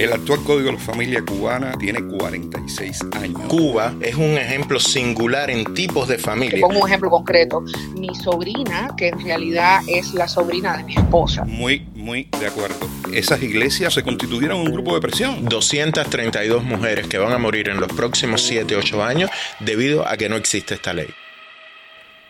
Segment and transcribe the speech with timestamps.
[0.00, 3.38] El actual Código de la Familia Cubana tiene 46 años.
[3.48, 6.58] Cuba es un ejemplo singular en tipos de familia.
[6.58, 7.62] Pongo un ejemplo concreto.
[7.98, 11.44] Mi sobrina, que en realidad es la sobrina de mi esposa.
[11.44, 12.76] Muy, muy de acuerdo.
[13.12, 15.44] Esas iglesias se constituyeron un grupo de presión.
[15.44, 20.30] 232 mujeres que van a morir en los próximos 7, 8 años debido a que
[20.30, 21.10] no existe esta ley.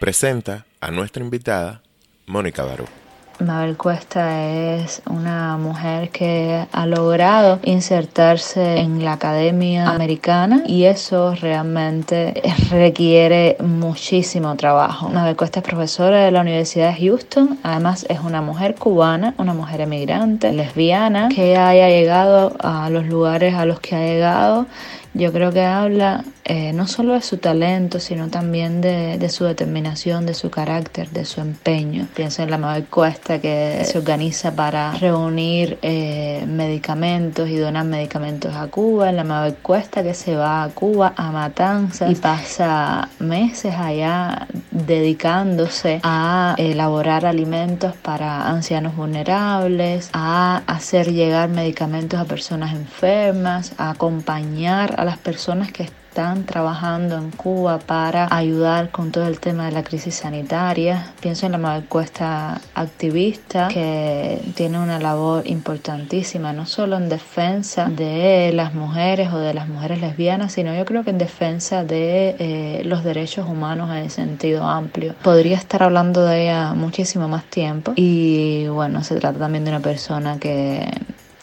[0.00, 1.82] Presenta a nuestra invitada,
[2.26, 2.86] Mónica Barú.
[3.40, 11.34] Mabel Cuesta es una mujer que ha logrado insertarse en la academia americana y eso
[11.34, 15.08] realmente requiere muchísimo trabajo.
[15.08, 19.54] Mabel Cuesta es profesora de la Universidad de Houston, además es una mujer cubana, una
[19.54, 24.66] mujer emigrante, lesbiana, que haya llegado a los lugares a los que ha llegado
[25.14, 30.26] yo creo que habla eh, no solo de su talento, sino también de, su determinación,
[30.26, 32.08] de su carácter, de su empeño.
[32.14, 38.56] Pienso en la Mabel Cuesta que se organiza para reunir eh, medicamentos y donar medicamentos
[38.56, 43.08] a Cuba, en la Mabel Cuesta que se va a Cuba a Matanzas y pasa
[43.20, 52.74] meses allá dedicándose a elaborar alimentos para ancianos vulnerables, a hacer llegar medicamentos a personas
[52.74, 59.26] enfermas, a acompañar a las personas que están trabajando en Cuba para ayudar con todo
[59.28, 61.14] el tema de la crisis sanitaria.
[61.20, 67.86] Pienso en la Mabel Cuesta activista que tiene una labor importantísima, no solo en defensa
[67.86, 72.36] de las mujeres o de las mujeres lesbianas, sino yo creo que en defensa de
[72.38, 75.14] eh, los derechos humanos en sentido amplio.
[75.22, 79.80] Podría estar hablando de ella muchísimo más tiempo y bueno, se trata también de una
[79.80, 80.90] persona que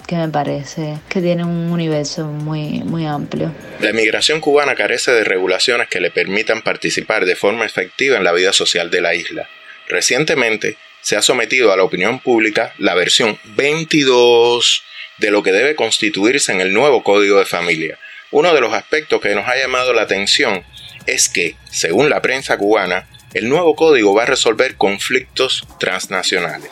[0.07, 3.53] que me parece que tiene un universo muy, muy amplio.
[3.79, 8.31] La emigración cubana carece de regulaciones que le permitan participar de forma efectiva en la
[8.31, 9.47] vida social de la isla.
[9.89, 14.83] Recientemente se ha sometido a la opinión pública la versión 22
[15.19, 17.99] de lo que debe constituirse en el nuevo Código de Familia.
[18.31, 20.63] Uno de los aspectos que nos ha llamado la atención
[21.05, 26.69] es que, según la prensa cubana, el nuevo código va a resolver conflictos transnacionales.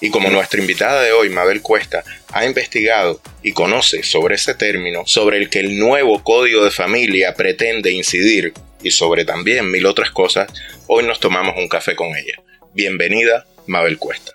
[0.00, 5.02] Y como nuestra invitada de hoy, Mabel Cuesta, ha investigado y conoce sobre ese término,
[5.06, 10.12] sobre el que el nuevo código de familia pretende incidir y sobre también mil otras
[10.12, 10.52] cosas,
[10.86, 12.40] hoy nos tomamos un café con ella.
[12.74, 14.32] Bienvenida, Mabel Cuesta.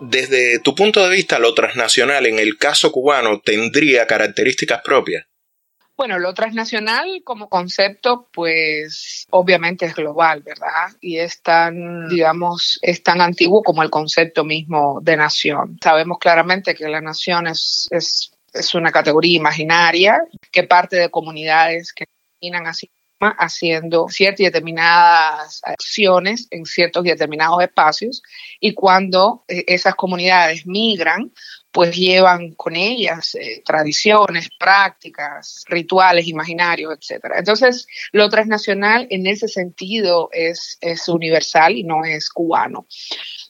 [0.00, 5.26] Desde tu punto de vista, lo transnacional en el caso cubano tendría características propias.
[5.96, 10.90] Bueno, lo transnacional como concepto, pues obviamente es global, ¿verdad?
[11.00, 15.78] Y es tan, digamos, es tan antiguo como el concepto mismo de nación.
[15.82, 21.92] Sabemos claramente que la nación es, es, es una categoría imaginaria que parte de comunidades
[21.92, 22.06] que
[22.40, 22.90] terminan así
[23.32, 28.22] haciendo ciertas y determinadas acciones en ciertos y determinados espacios
[28.60, 31.32] y cuando eh, esas comunidades migran
[31.74, 37.24] pues llevan con ellas eh, tradiciones, prácticas, rituales, imaginarios, etc.
[37.36, 42.86] Entonces, lo transnacional en ese sentido es, es universal y no es cubano.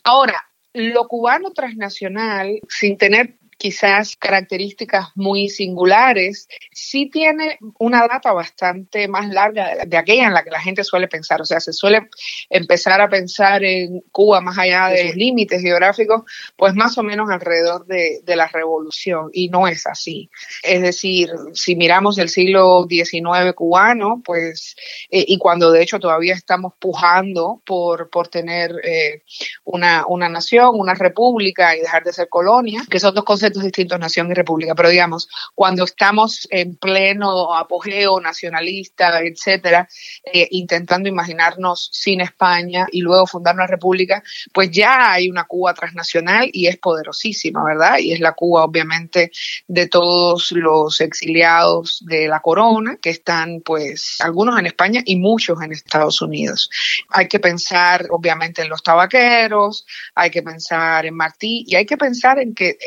[0.04, 0.42] Ahora,
[0.72, 9.30] lo cubano transnacional, sin tener quizás características muy singulares, sí tiene una data bastante más
[9.30, 11.41] larga de, aquella en la que la gente suele pensar.
[11.41, 12.10] O sea, se suele
[12.50, 16.24] empezar a pensar en Cuba más allá de sus límites geográficos,
[16.56, 19.30] pues más o menos alrededor de, la revolución.
[19.32, 20.28] Y no es así.
[20.62, 24.76] Es decir, si miramos el siglo XIX cubano, pues,
[25.08, 29.22] eh, y cuando de hecho todavía estamos pujando por, por tener eh,
[29.64, 33.98] una, una nación, una república y dejar de ser colonia, que son dos conceptos distintos,
[33.98, 39.88] nación y república, pero digamos, cuando estamos en pleno apogeo nacionalista, etcétera,
[40.25, 44.22] eh, intentando imaginarnos sin España y luego fundar una república,
[44.53, 47.98] pues ya hay una Cuba transnacional y es poderosísima, ¿verdad?
[47.98, 49.31] Y es la Cuba, obviamente,
[49.66, 55.60] de todos los exiliados de la corona, que están, pues, algunos en España y muchos
[55.62, 56.71] en Estados Unidos.
[57.10, 61.97] Hay que pensar, obviamente, en los tabaqueros, hay que pensar en Martí y hay que
[61.97, 62.78] pensar en que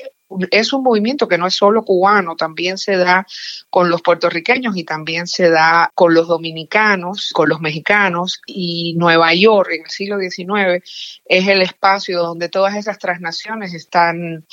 [0.51, 3.25] es un movimiento que no es solo cubano, también se da
[3.69, 8.41] con los puertorriqueños y también se da con los dominicanos, con los mexicanos.
[8.45, 10.83] Y Nueva York en el siglo XIX
[11.25, 14.45] es el espacio donde todas esas transnaciones están,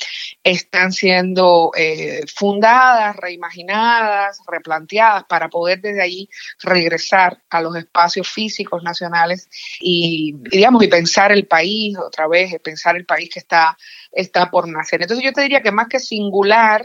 [0.43, 6.29] están siendo eh, fundadas, reimaginadas, replanteadas para poder desde allí
[6.61, 9.49] regresar a los espacios físicos nacionales
[9.79, 13.77] y, digamos, y pensar el país otra vez, pensar el país que está,
[14.15, 15.03] está por nacer.
[15.03, 16.83] Entonces yo te diría que más que singular,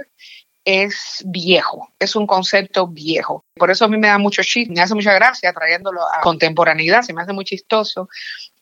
[0.64, 3.44] es viejo, es un concepto viejo.
[3.54, 7.02] Por eso a mí me da mucho chiste, me hace mucha gracia trayéndolo a contemporaneidad,
[7.02, 8.08] se me hace muy chistoso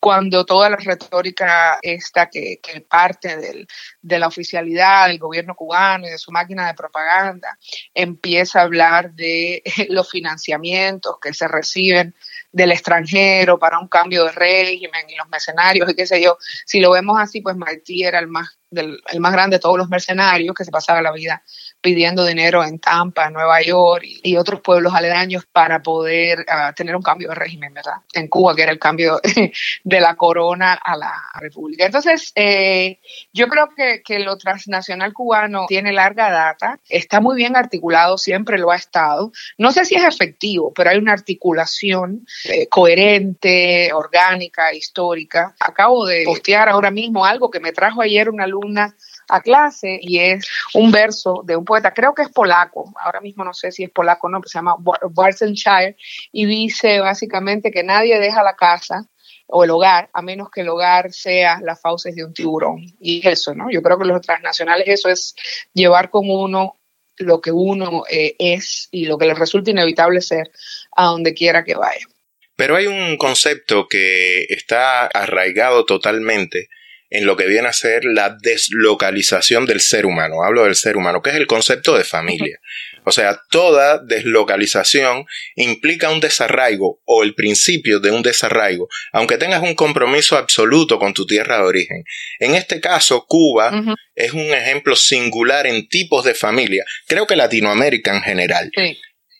[0.00, 3.66] cuando toda la retórica esta que, parte
[4.00, 7.58] de la oficialidad del gobierno cubano y de su máquina de propaganda
[7.94, 12.14] empieza a hablar de los financiamientos que se reciben
[12.52, 16.38] del extranjero para un cambio de régimen y los mercenarios y qué sé yo.
[16.66, 19.88] Si lo vemos así, pues Martí era el más, el más grande de todos los
[19.88, 21.42] mercenarios que se pasaba la vida
[21.80, 27.02] pidiendo dinero en Tampa, Nueva York y, otros pueblos aledaños para poder ah, tener un
[27.02, 27.94] cambio de régimen, ¿verdad?
[28.12, 29.20] En Cuba, que era el cambio
[29.84, 31.86] de la corona a la república.
[31.86, 33.00] Entonces, eh,
[33.32, 38.58] yo creo que, que, lo transnacional cubano tiene larga data, está muy bien articulado, siempre
[38.58, 39.32] lo ha estado.
[39.56, 45.54] No sé si es efectivo, pero hay una articulación eh, coherente, orgánica, histórica.
[45.60, 48.94] Acabo de postear ahora mismo algo que me trajo ayer una alumna
[49.28, 53.44] a clase y es un verso de un poeta, creo que es polaco, ahora mismo
[53.44, 54.76] no sé si es polaco o no, pero se llama
[55.10, 55.96] Barsenshire
[56.32, 59.06] y dice básicamente que nadie deja la casa
[59.46, 62.84] o el hogar, a menos que el hogar sea las fauces de un tiburón.
[63.00, 63.70] Y eso, ¿no?
[63.70, 65.34] Yo creo que los transnacionales eso es
[65.72, 66.76] llevar con uno
[67.16, 70.50] lo que uno eh, es y lo que le resulta inevitable ser
[70.92, 72.06] a donde quiera que vaya.
[72.54, 76.68] Pero hay un concepto que está arraigado totalmente
[77.10, 80.42] en lo que viene a ser la deslocalización del ser humano.
[80.42, 82.58] Hablo del ser humano, que es el concepto de familia.
[83.04, 85.24] O sea, toda deslocalización
[85.56, 91.14] implica un desarraigo o el principio de un desarraigo, aunque tengas un compromiso absoluto con
[91.14, 92.04] tu tierra de origen.
[92.38, 93.72] En este caso, Cuba
[94.14, 96.84] es un ejemplo singular en tipos de familia.
[97.06, 98.70] Creo que Latinoamérica en general.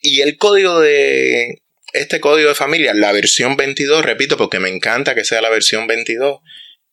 [0.01, 1.61] Y el código de...
[1.91, 5.87] Este código de familia, la versión 22, repito, porque me encanta que sea la versión
[5.87, 6.39] 22,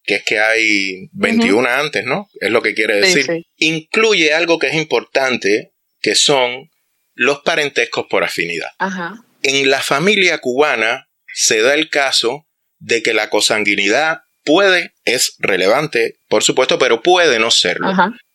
[0.06, 2.28] que es que hay 21 antes, ¿no?
[2.40, 3.26] Es lo que quiere decir.
[3.56, 6.70] Incluye algo que es importante, que son
[7.14, 8.70] los parentescos por afinidad.
[9.42, 12.46] En la familia cubana se da el caso
[12.78, 17.88] de que la cosanguinidad puede, es relevante, por supuesto, pero puede no serlo.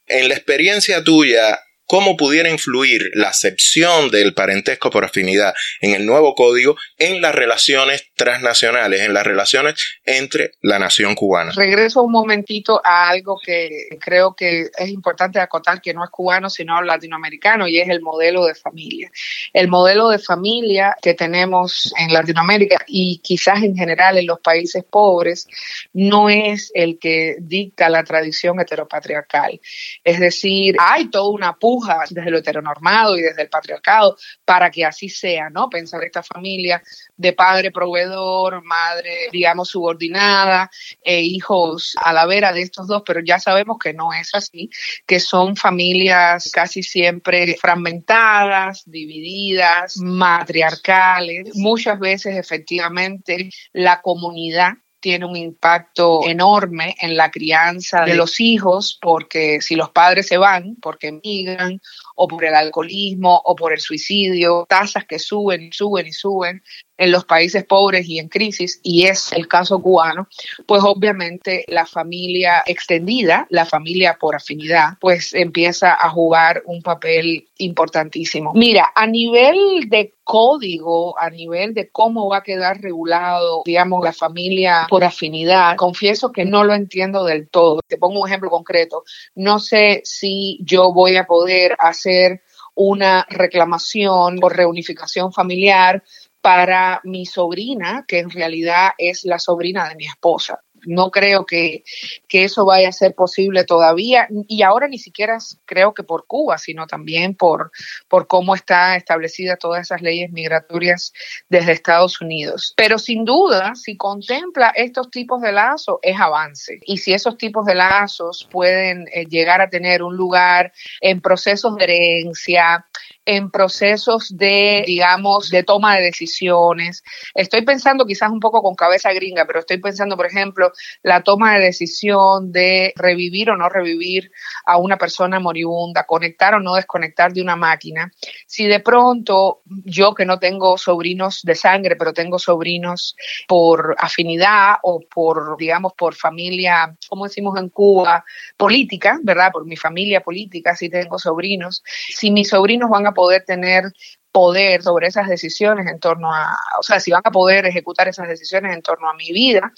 [0.07, 1.57] En la experiencia tuya,
[1.91, 7.35] cómo pudiera influir la acepción del parentesco por afinidad en el nuevo código en las
[7.35, 11.51] relaciones transnacionales, en las relaciones entre la nación cubana.
[11.53, 16.49] Regreso un momentito a algo que creo que es importante acotar, que no es cubano,
[16.49, 19.11] sino latinoamericano, y es el modelo de familia.
[19.51, 24.85] El modelo de familia que tenemos en Latinoamérica y quizás en general en los países
[24.89, 25.45] pobres
[25.91, 29.59] no es el que dicta la tradición heteropatriarcal.
[30.05, 34.86] Es decir, hay toda una puja desde lo heteronormado y desde el patriarcado para que
[34.86, 35.69] así sea, ¿no?
[35.69, 36.81] Pensar esta familia
[37.16, 40.69] de padre proveedor, madre, digamos, subordinada
[41.04, 44.69] e hijos a la vera de estos dos, pero ya sabemos que no es así,
[45.06, 51.56] que son familias casi siempre fragmentadas, divididas, matriarcales.
[51.56, 58.98] Muchas veces, efectivamente, la comunidad tiene un impacto enorme en la crianza de los hijos,
[59.01, 61.81] porque si los padres se van, porque emigran,
[62.15, 66.63] o por el alcoholismo, o por el suicidio, tasas que suben, suben y suben,
[67.01, 70.27] en los países pobres y en crisis, y es el caso cubano,
[70.68, 77.50] pues obviamente la familia extendida, la familia por afinidad, pues empieza a jugar un papel
[77.57, 78.51] importantísimo.
[78.53, 84.13] Mira, a nivel de código, a nivel de cómo va a quedar regulado, digamos, la
[84.13, 87.79] familia por afinidad, confieso que no lo entiendo del todo.
[87.88, 89.03] Te pongo un ejemplo concreto.
[89.34, 92.43] No sé si yo voy a poder hacer
[92.75, 96.03] una reclamación por reunificación familiar
[96.41, 101.83] para mi sobrina, que en realidad es la sobrina de mi esposa no creo que,
[102.29, 104.27] eso vaya a ser posible todavía.
[104.47, 107.71] Y ahora ni siquiera creo que por Cuba, sino también por,
[108.07, 111.13] por cómo están establecidas todas esas leyes migratorias
[111.50, 112.73] desde Estados Unidos.
[112.75, 116.79] Pero sin duda, si contempla estos tipos de lazos, es avance.
[116.85, 121.75] Y si esos tipos de lazos pueden eh, llegar a tener un lugar en procesos
[121.75, 122.85] de herencia,
[123.25, 127.03] en procesos de, digamos, de toma de decisiones.
[127.35, 130.71] Estoy pensando quizás un poco con cabeza gringa, pero estoy pensando, por ejemplo,
[131.04, 134.32] la toma de decisión de revivir o no revivir
[134.66, 138.12] a una persona moribunda, conectar o no desconectar de una máquina.
[138.46, 143.16] Si de pronto yo que no tengo sobrinos de sangre, pero tengo sobrinos
[143.48, 148.24] por afinidad o por, digamos, por familia, como decimos en Cuba,
[148.58, 149.51] política, ¿verdad?
[149.51, 151.84] Por mi familia política, si tengo sobrinos.
[151.86, 153.86] Si mis sobrinos van a poder tener
[154.31, 158.27] poder sobre esas decisiones en torno a, o sea, si van a poder ejecutar esas
[158.27, 159.71] decisiones en torno a mi vida,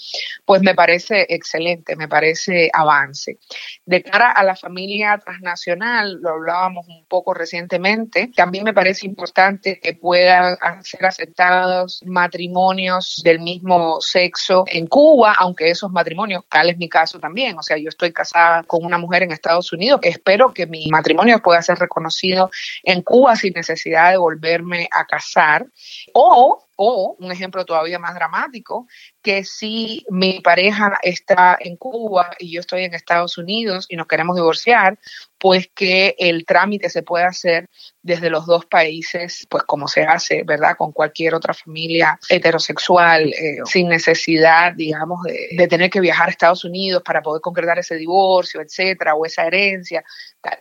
[0.44, 3.38] pues me parece excelente, me parece avance.
[3.84, 9.80] De cara a la familia transnacional, lo hablábamos un poco recientemente, también me parece importante
[9.80, 16.78] que puedan ser aceptados matrimonios del mismo sexo en Cuba, aunque esos matrimonios, tal es
[16.78, 20.54] mi caso también, o sea, yo estoy casada con una mujer en Estados Unidos, espero
[20.54, 22.50] que mi matrimonio pueda ser reconocido
[22.84, 25.66] en Cuba sin necesidad de volverme a casar,
[26.12, 28.86] o o, un ejemplo todavía más dramático,
[29.24, 34.06] que si mi pareja está en Cuba y yo estoy en Estados Unidos y nos
[34.06, 34.98] queremos divorciar,
[35.38, 37.68] pues que el trámite se pueda hacer
[38.02, 40.76] desde los dos países, pues como se hace, ¿verdad?
[40.76, 46.30] Con cualquier otra familia heterosexual, eh, sin necesidad, digamos, de, de, tener que viajar a
[46.30, 50.04] Estados Unidos para poder concretar ese divorcio, etcétera, o esa herencia.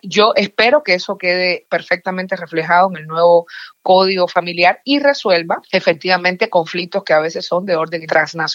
[0.02, 3.46] Yo espero que eso quede perfectamente reflejado en el nuevo
[3.82, 8.53] código familiar y resuelva efectivamente conflictos que a veces son de orden transnacional,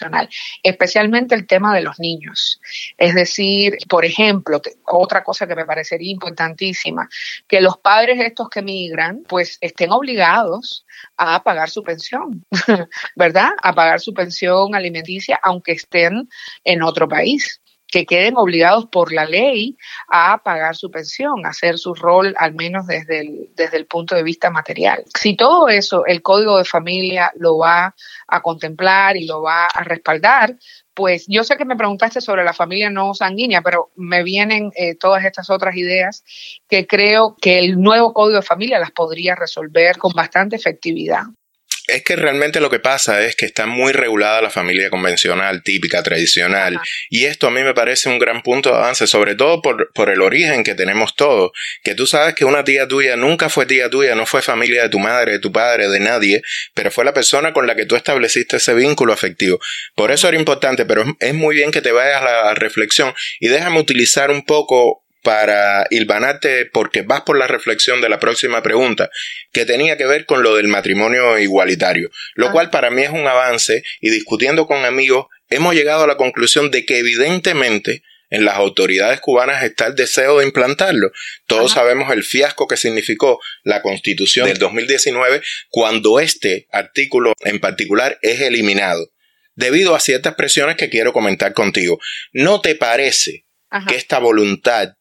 [0.62, 2.60] especialmente el tema de los niños.
[2.96, 7.08] Es decir, por ejemplo, otra cosa que me parecería importantísima,
[7.46, 10.84] que los padres estos que migran pues estén obligados
[11.16, 12.44] a pagar su pensión,
[13.16, 13.50] ¿verdad?
[13.62, 16.28] A pagar su pensión alimenticia aunque estén
[16.64, 19.76] en otro país que queden obligados por la ley
[20.08, 24.14] a pagar su pensión, a hacer su rol al menos desde el, desde el punto
[24.14, 25.04] de vista material.
[25.18, 27.94] Si todo eso el Código de Familia lo va
[28.26, 30.56] a contemplar y lo va a respaldar,
[30.98, 34.96] pues yo sé que me preguntaste sobre la familia no sanguínea, pero me vienen eh,
[34.96, 36.24] todas estas otras ideas
[36.68, 41.22] que creo que el nuevo Código de Familia las podría resolver con bastante efectividad.
[41.88, 46.02] Es que realmente lo que pasa es que está muy regulada la familia convencional, típica,
[46.02, 46.78] tradicional.
[47.08, 50.10] Y esto a mí me parece un gran punto de avance, sobre todo por, por
[50.10, 51.50] el origen que tenemos todos.
[51.82, 54.90] Que tú sabes que una tía tuya nunca fue tía tuya, no fue familia de
[54.90, 56.42] tu madre, de tu padre, de nadie,
[56.74, 59.58] pero fue la persona con la que tú estableciste ese vínculo afectivo.
[59.94, 63.48] Por eso era importante, pero es muy bien que te vayas a la reflexión y
[63.48, 69.10] déjame utilizar un poco para hilvanarte porque vas por la reflexión de la próxima pregunta,
[69.52, 72.52] que tenía que ver con lo del matrimonio igualitario, lo ah.
[72.52, 76.70] cual para mí es un avance y discutiendo con amigos hemos llegado a la conclusión
[76.70, 81.10] de que evidentemente en las autoridades cubanas está el deseo de implantarlo.
[81.46, 88.18] Todos sabemos el fiasco que significó la constitución del 2019 cuando este artículo en particular
[88.22, 89.12] es eliminado,
[89.56, 91.98] debido a ciertas presiones que quiero comentar contigo.
[92.32, 93.44] ¿No te parece
[93.86, 94.94] que esta voluntad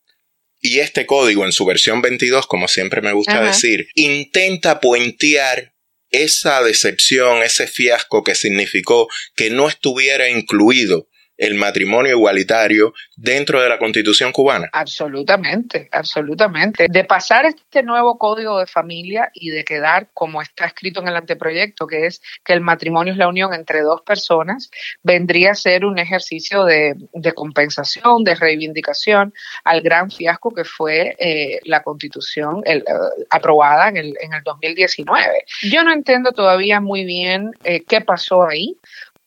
[0.67, 5.73] y este código en su versión 22, como siempre me gusta decir, intenta puentear
[6.09, 11.06] esa decepción, ese fiasco que significó que no estuviera incluido
[11.37, 14.69] el matrimonio igualitario dentro de la constitución cubana?
[14.73, 16.87] Absolutamente, absolutamente.
[16.89, 21.15] De pasar este nuevo código de familia y de quedar como está escrito en el
[21.15, 24.69] anteproyecto, que es que el matrimonio es la unión entre dos personas,
[25.03, 26.95] vendría a ser un ejercicio de,
[27.35, 32.83] compensación, de reivindicación al gran fiasco que fue eh, la constitución eh,
[33.29, 35.45] aprobada en el, en el 2019.
[35.63, 38.77] Yo no entiendo todavía muy bien eh, qué pasó ahí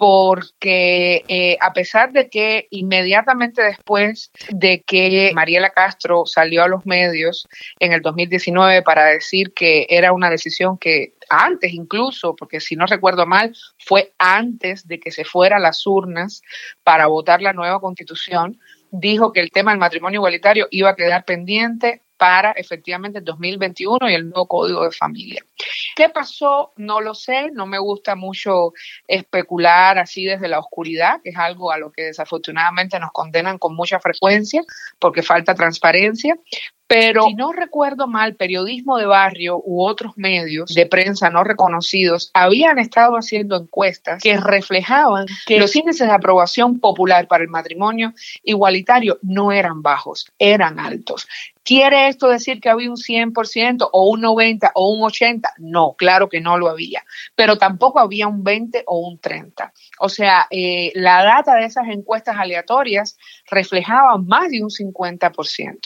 [0.00, 6.86] porque eh, a pesar de que inmediatamente después de que Mariela Castro salió a los
[6.86, 7.46] medios
[7.80, 12.86] en el 2019 para decir que era una decisión que antes incluso, porque si no
[12.86, 16.40] recuerdo mal, fue antes de que se fuera a las urnas
[16.82, 18.58] para votar la nueva constitución,
[18.90, 24.10] dijo que el tema del matrimonio igualitario iba a quedar pendiente para efectivamente el 2021
[24.10, 25.42] y el nuevo código de familia.
[25.96, 26.74] ¿Qué pasó?
[26.76, 28.74] No lo sé, no me gusta mucho
[29.08, 33.74] especular así desde la oscuridad, que es algo a lo que desafortunadamente nos condenan con
[33.74, 34.62] mucha frecuencia
[34.98, 36.36] porque falta transparencia,
[36.90, 42.32] pero si no recuerdo mal, periodismo de barrio u otros medios de prensa no reconocidos
[42.34, 48.12] habían estado haciendo encuestas que reflejaban que los índices de aprobación popular para el matrimonio
[48.42, 51.28] igualitario no eran bajos, eran altos.
[51.70, 55.42] ¿Quiere esto decir que había un 100% o un 90% o un 80%?
[55.58, 57.04] No, claro que no lo había,
[57.36, 59.72] pero tampoco había un 20 o un 30.
[60.00, 63.16] O sea, eh, la data de esas encuestas aleatorias
[63.48, 65.78] reflejaba más de un 50%.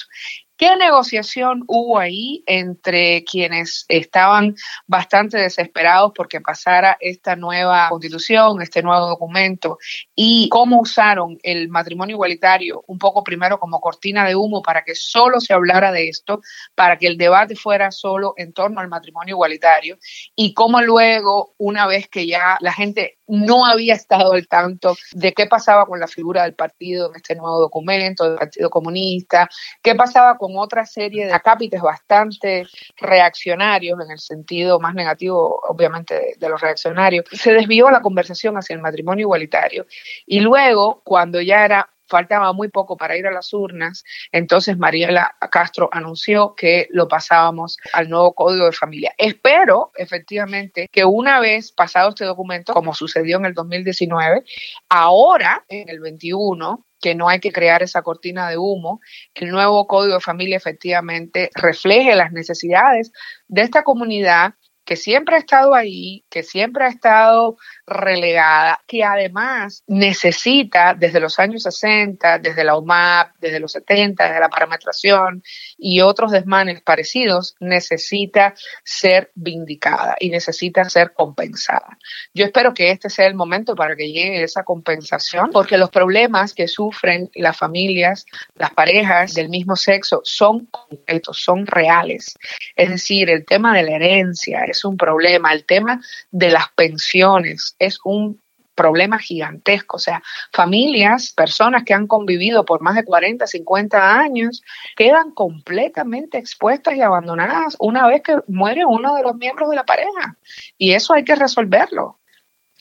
[0.56, 4.54] ¿Qué negociación hubo ahí entre quienes estaban
[4.87, 9.78] bastante desesperados porque pasara esta nueva constitución, este nuevo documento,
[10.14, 14.94] y cómo usaron el matrimonio igualitario un poco primero como cortina de humo para que
[14.94, 16.40] solo se hablara de esto,
[16.76, 19.99] para que el debate fuera solo en torno al matrimonio igualitario,
[20.37, 25.32] y cómo luego, una vez que ya la gente no había estado al tanto de
[25.32, 29.48] qué pasaba con la figura del partido en este nuevo documento, del Partido Comunista,
[29.82, 32.66] qué pasaba con otra serie de acápites bastante
[32.96, 37.24] reaccionarios, en el sentido más negativo, obviamente, de, los reaccionarios.
[37.32, 39.86] Se desvió la conversación hacia el matrimonio igualitario.
[40.26, 45.34] Y luego, cuando ya era faltaba muy poco para ir a las urnas, entonces Mariela
[45.50, 49.14] Castro anunció que lo pasábamos al nuevo Código de Familia.
[49.18, 54.44] Espero, efectivamente, que una vez pasado este documento, como sucedió en el 2019,
[54.88, 59.00] ahora, en el 21, que no hay que crear esa cortina de humo,
[59.34, 63.12] que el nuevo Código de Familia efectivamente refleje las necesidades
[63.46, 69.82] de esta comunidad que siempre ha estado ahí, que siempre ha estado relegada, que además
[69.86, 75.42] necesita desde los años 60, desde la UMAP, desde los 70, desde la parametración
[75.78, 78.54] y otros desmanes parecidos, necesita
[78.84, 81.98] ser vindicada y necesita ser compensada.
[82.32, 86.54] Yo espero que este sea el momento para que llegue esa compensación, porque los problemas
[86.54, 92.36] que sufren las familias, las parejas del mismo sexo son concretos, son reales.
[92.76, 96.00] Es decir, el tema de la herencia es un problema, el tema
[96.30, 98.40] de las pensiones, es un
[98.74, 99.96] problema gigantesco.
[99.96, 104.62] O sea, familias, personas que han convivido por más de 40, 50 años,
[104.96, 109.84] quedan completamente expuestas y abandonadas una vez que muere uno de los miembros de la
[109.84, 110.36] pareja.
[110.78, 112.18] Y eso hay que resolverlo.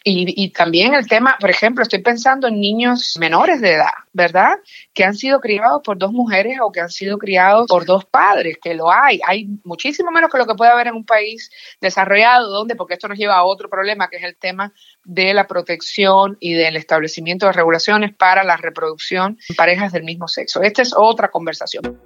[0.06, 4.56] Y, también el tema, por ejemplo, estoy pensando en niños menores de edad, ¿verdad?
[4.94, 8.58] Que han sido criados por dos mujeres o que han sido criados por dos padres,
[8.62, 9.22] que lo hay.
[9.26, 13.08] Hay muchísimo menos que lo que puede haber en un país desarrollado, donde, porque esto
[13.08, 14.74] nos lleva a otro problema, que es el tema
[15.06, 20.28] de la protección y del establecimiento de regulaciones para la reproducción en parejas del mismo
[20.28, 20.62] sexo.
[20.62, 21.98] Esta es otra conversación.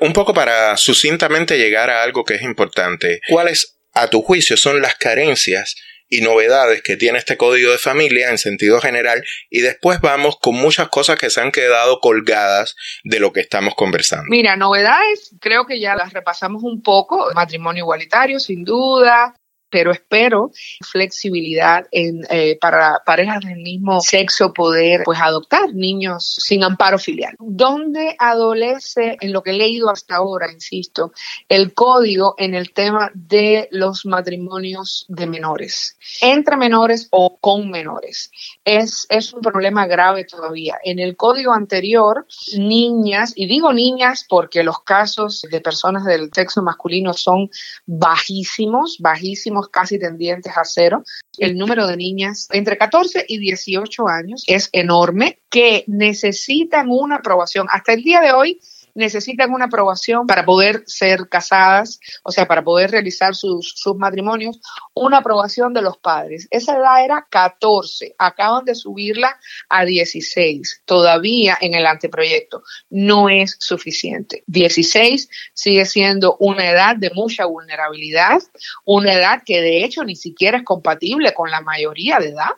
[0.00, 4.80] Un poco para sucintamente llegar a algo que es importante, ¿cuáles, a tu juicio, son
[4.80, 5.76] las carencias
[6.12, 10.54] y novedades que tiene este código de familia en sentido general y después vamos con
[10.54, 14.26] muchas cosas que se han quedado colgadas de lo que estamos conversando.
[14.28, 19.34] Mira, novedades creo que ya las repasamos un poco, matrimonio igualitario sin duda,
[19.72, 20.52] pero espero
[20.82, 27.34] flexibilidad eh, para parejas del mismo sexo poder pues adoptar niños sin amparo filial.
[27.38, 31.12] ¿Dónde adolece, en lo que he leído hasta ahora, insisto,
[31.48, 38.30] el código en el tema de los matrimonios de menores, entre menores o con menores?
[38.64, 40.76] Es, es un problema grave todavía.
[40.84, 42.26] En el código anterior,
[42.58, 47.48] niñas, y digo niñas porque los casos de personas del sexo masculino son
[47.86, 51.04] bajísimos, bajísimos casi tendientes a cero.
[51.38, 57.66] El número de niñas entre 14 y 18 años es enorme que necesitan una aprobación.
[57.70, 58.60] Hasta el día de hoy,
[58.94, 64.60] necesitan una aprobación para poder ser casadas, o sea, para poder realizar sus, sus matrimonios,
[64.94, 66.48] una aprobación de los padres.
[66.50, 72.62] Esa edad era 14, acaban de subirla a 16, todavía en el anteproyecto.
[72.90, 74.44] No es suficiente.
[74.46, 78.40] 16 sigue siendo una edad de mucha vulnerabilidad,
[78.84, 82.52] una edad que de hecho ni siquiera es compatible con la mayoría de edad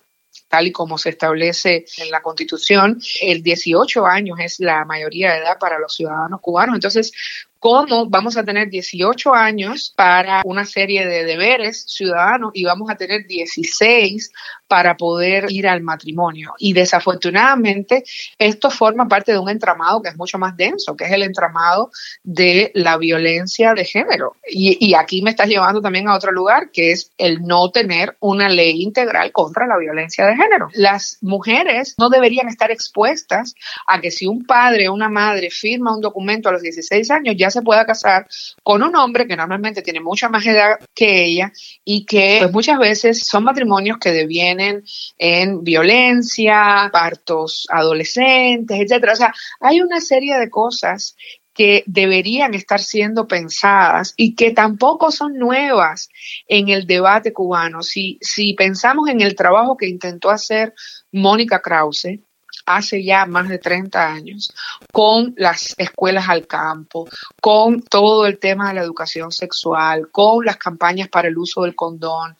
[0.48, 5.38] tal y como se establece en la Constitución, el 18 años es la mayoría de
[5.38, 6.74] edad para los ciudadanos cubanos.
[6.76, 7.12] Entonces,
[7.64, 12.94] cómo vamos a tener 18 años para una serie de deberes ciudadanos y vamos a
[12.94, 14.30] tener 16
[14.68, 16.52] para poder ir al matrimonio.
[16.58, 18.04] Y desafortunadamente
[18.38, 21.90] esto forma parte de un entramado que es mucho más denso, que es el entramado
[22.22, 24.36] de la violencia de género.
[24.46, 28.48] Y, aquí me estás llevando también a otro lugar, que es el no tener una
[28.50, 30.68] ley integral contra la violencia de género.
[30.74, 33.54] Las mujeres no deberían estar expuestas
[33.86, 37.36] a que si un padre o una madre firma un documento a los 16 años,
[37.38, 38.26] ya se pueda casar
[38.62, 41.52] con un hombre que normalmente tiene mucha más edad que ella
[41.84, 44.84] y que pues, muchas veces son matrimonios que devienen
[45.16, 49.12] en violencia, partos adolescentes, etcétera.
[49.14, 51.16] O sea, hay una serie de cosas
[51.54, 56.08] que deberían estar siendo pensadas y que tampoco son nuevas
[56.48, 57.82] en el debate cubano.
[57.82, 60.74] Si, si pensamos en el trabajo que intentó hacer
[61.12, 62.18] Mónica Krause,
[62.66, 64.52] hace ya más de 30 años
[64.92, 67.08] con las escuelas al campo,
[67.40, 71.74] con todo el tema de la educación sexual, con las campañas para el uso del
[71.74, 72.36] condón,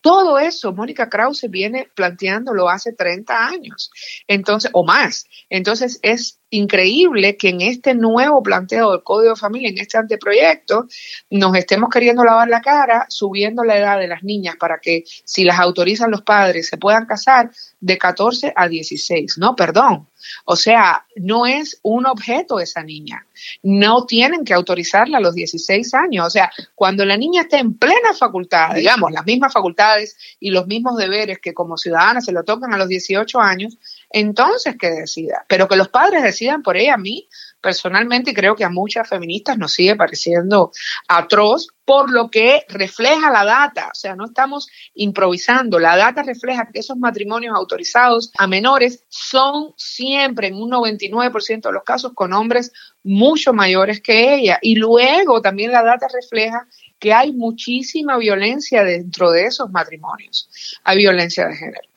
[0.00, 3.90] todo eso Mónica Krause viene planteándolo hace 30 años,
[4.26, 5.26] entonces, o más.
[5.50, 10.86] Entonces es increíble que en este nuevo planteo del Código de Familia, en este anteproyecto,
[11.30, 15.44] nos estemos queriendo lavar la cara subiendo la edad de las niñas para que si
[15.44, 19.38] las autorizan los padres se puedan casar de 14 a 16.
[19.38, 20.08] No, perdón.
[20.44, 23.26] O sea, no es un objeto esa niña.
[23.62, 26.26] No tienen que autorizarla a los 16 años.
[26.26, 30.66] O sea, cuando la niña esté en plena facultad, digamos, las mismas facultades y los
[30.66, 33.78] mismos deberes que como ciudadana se lo tocan a los 18 años,
[34.10, 35.44] entonces que decida.
[35.48, 37.28] Pero que los padres decidan por ella, a mí
[37.60, 40.72] personalmente creo que a muchas feministas nos sigue pareciendo
[41.08, 46.68] atroz por lo que refleja la data, o sea, no estamos improvisando, la data refleja
[46.70, 52.34] que esos matrimonios autorizados a menores son siempre en un 99% de los casos con
[52.34, 54.58] hombres mucho mayores que ella.
[54.60, 56.68] Y luego también la data refleja
[56.98, 60.50] que hay muchísima violencia dentro de esos matrimonios,
[60.84, 61.88] hay violencia de género.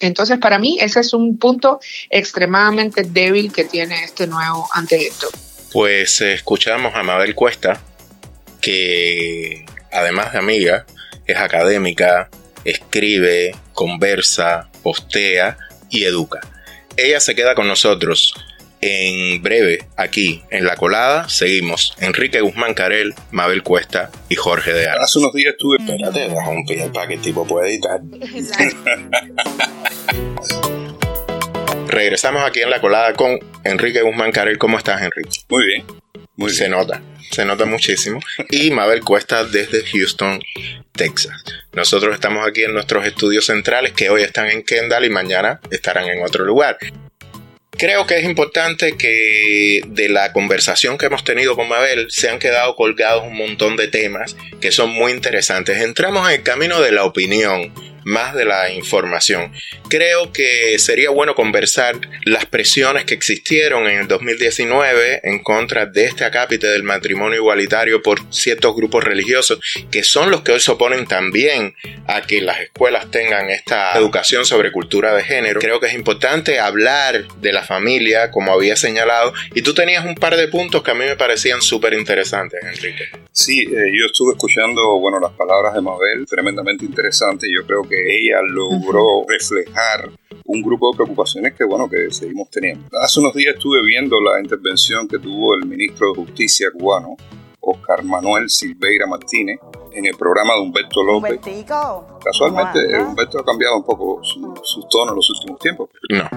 [0.00, 1.80] Entonces, para mí, ese es un punto
[2.10, 5.28] extremadamente débil que tiene este nuevo anteto.
[5.72, 7.80] Pues eh, escuchamos a Mabel Cuesta,
[8.60, 10.86] que además de amiga,
[11.26, 12.28] es académica,
[12.64, 15.56] escribe, conversa, postea
[15.90, 16.40] y educa.
[16.96, 18.34] Ella se queda con nosotros
[18.80, 21.28] en breve aquí en La Colada.
[21.28, 24.88] Seguimos Enrique Guzmán Carel, Mabel Cuesta y Jorge de.
[24.88, 25.76] Hace unos días estuve...
[25.78, 28.00] Espérate, deja un pie para que el tipo pueda editar.
[31.88, 34.58] Regresamos aquí en La Colada con Enrique Guzmán Carel.
[34.58, 35.38] ¿Cómo estás, Enrique?
[35.48, 35.84] Muy bien.
[36.34, 38.20] Muy se nota, se nota muchísimo.
[38.50, 40.40] Y Mabel Cuesta desde Houston,
[40.92, 41.44] Texas.
[41.72, 46.08] Nosotros estamos aquí en nuestros estudios centrales que hoy están en Kendall y mañana estarán
[46.08, 46.76] en otro lugar.
[47.70, 52.38] Creo que es importante que de la conversación que hemos tenido con Mabel se han
[52.38, 55.80] quedado colgados un montón de temas que son muy interesantes.
[55.80, 57.72] Entramos en el camino de la opinión
[58.06, 59.52] más de la información.
[59.88, 66.04] Creo que sería bueno conversar las presiones que existieron en el 2019 en contra de
[66.04, 69.58] este acápite del matrimonio igualitario por ciertos grupos religiosos
[69.90, 71.74] que son los que hoy se oponen también
[72.06, 75.58] a que las escuelas tengan esta educación sobre cultura de género.
[75.58, 80.14] Creo que es importante hablar de la familia, como había señalado, y tú tenías un
[80.14, 83.10] par de puntos que a mí me parecían súper interesantes, Enrique.
[83.32, 87.50] Sí, eh, yo estuve escuchando, bueno, las palabras de Mabel, tremendamente interesantes.
[87.52, 90.10] Yo creo que ella logró reflejar
[90.44, 92.86] un grupo de preocupaciones que, bueno, que seguimos teniendo.
[93.00, 97.16] Hace unos días estuve viendo la intervención que tuvo el ministro de Justicia cubano,
[97.60, 99.58] Oscar Manuel Silveira Martínez,
[99.92, 101.40] en el programa de Humberto López.
[102.22, 105.90] Casualmente, Humberto ha cambiado un poco su, tono en los últimos tiempos.
[106.10, 106.28] No.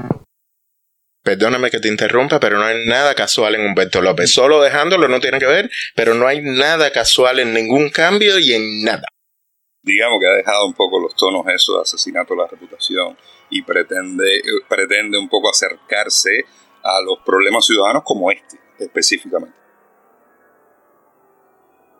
[1.22, 4.34] Perdóname que te interrumpa, pero no hay nada casual en Humberto López.
[4.34, 8.54] Solo dejándolo no tiene que ver, pero no hay nada casual en ningún cambio y
[8.54, 9.04] en nada
[9.89, 13.17] digamos que ha dejado un poco los tonos esos de asesinato de la reputación
[13.49, 16.45] y pretende, pretende un poco acercarse
[16.84, 19.58] a los problemas ciudadanos como este específicamente.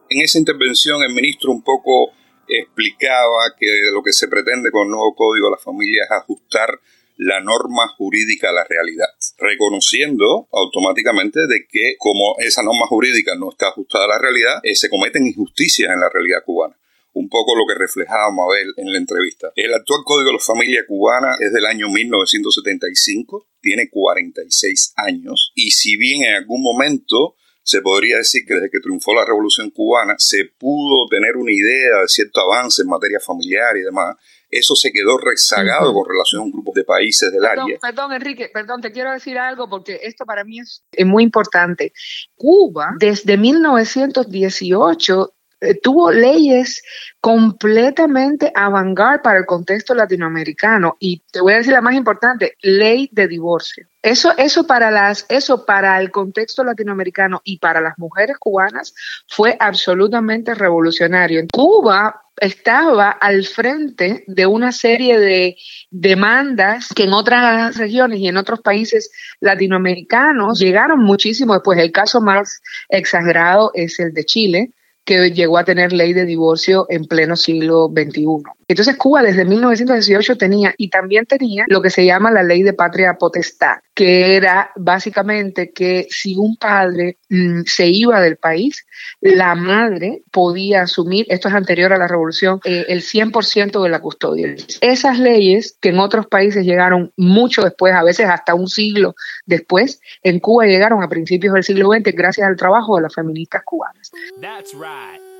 [0.10, 2.12] En esa intervención el ministro un poco
[2.47, 6.80] explicaba que lo que se pretende con el nuevo código de la familia es ajustar
[7.17, 13.49] la norma jurídica a la realidad, reconociendo automáticamente de que como esa norma jurídica no
[13.52, 16.78] está ajustada a la realidad, eh, se cometen injusticias en la realidad cubana
[17.13, 19.52] un poco lo que reflejaba Mabel en la entrevista.
[19.56, 25.72] El actual Código de la Familia Cubana es del año 1975, tiene 46 años, y
[25.72, 30.15] si bien en algún momento se podría decir que desde que triunfó la Revolución Cubana
[30.17, 34.15] se pudo tener una idea de cierto avance en materia familiar y demás,
[34.50, 37.78] eso se quedó rezagado con relación a un grupo de países del área.
[37.80, 41.93] Perdón, Enrique, perdón, te quiero decir algo porque esto para mí es, muy importante.
[42.36, 45.38] Cuba, desde 1918, eh,
[45.82, 46.82] tuvo leyes
[47.22, 53.10] completamente avant para el contexto latinoamericano y te voy a decir la más importante, ley
[53.12, 53.88] de divorcio.
[54.02, 58.93] Eso, eso para las, eso para el contexto latinoamericano y para las mujeres cubanas
[59.28, 61.45] fue absolutamente revolucionario.
[61.52, 65.58] Cuba estaba al frente de una serie de
[65.89, 71.80] demandas que en otras regiones y en otros países latinoamericanos llegaron muchísimo después.
[71.80, 74.72] El caso más exagerado es el de Chile,
[75.10, 78.43] que llegó a tener ley de divorcio en pleno siglo XXI.
[78.69, 82.73] Entonces Cuba desde 1918 tenía y también tenía lo que se llama la ley de
[82.73, 88.86] patria potestad, que era básicamente que si un padre mm, se iba del país,
[89.21, 94.01] la madre podía asumir, esto es anterior a la revolución, eh, el 100% de la
[94.01, 94.55] custodia.
[94.82, 99.15] Esas leyes que en otros países llegaron mucho después, a veces hasta un siglo
[99.47, 103.63] después, en Cuba llegaron a principios del siglo XX gracias al trabajo de las feministas
[103.65, 104.12] cubanas.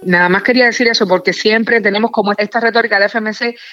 [0.02, 3.10] Nada más quería decir eso porque siempre tenemos como esta retórica de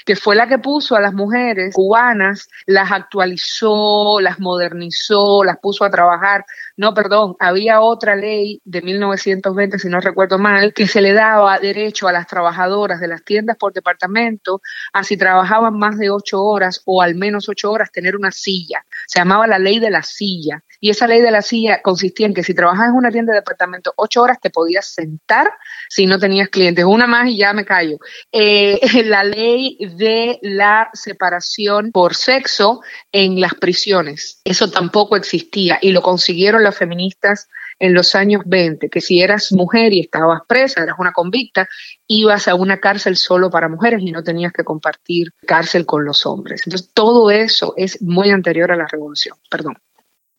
[0.05, 5.85] Que fue la que puso a las mujeres cubanas, las actualizó, las modernizó, las puso
[5.85, 6.45] a trabajar.
[6.77, 11.59] No, perdón, había otra ley de 1920, si no recuerdo mal, que se le daba
[11.59, 14.61] derecho a las trabajadoras de las tiendas por departamento
[14.93, 18.85] a si trabajaban más de ocho horas o al menos ocho horas tener una silla.
[19.07, 20.63] Se llamaba la ley de la silla.
[20.81, 23.41] Y esa ley de la silla consistía en que si trabajabas en una tienda de
[23.41, 25.51] departamento ocho horas te podías sentar
[25.89, 26.85] si no tenías clientes.
[26.85, 27.99] Una más y ya me callo.
[28.33, 32.81] Eh, la ley de la separación por sexo
[33.13, 34.41] en las prisiones.
[34.45, 39.53] Eso tampoco existía y lo consiguieron las feministas en los años 20, que si eras
[39.53, 41.69] mujer y estabas presa, eras una convicta,
[42.07, 46.25] ibas a una cárcel solo para mujeres y no tenías que compartir cárcel con los
[46.27, 46.63] hombres.
[46.65, 49.37] Entonces, todo eso es muy anterior a la revolución.
[49.51, 49.77] Perdón.